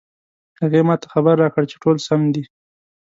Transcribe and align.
هغې 0.61 0.81
ما 0.87 0.95
ته 1.01 1.07
خبر 1.13 1.35
راکړ 1.43 1.63
چې 1.71 1.75
ټول 1.83 1.95
سم 2.07 2.21
دي 2.33 2.43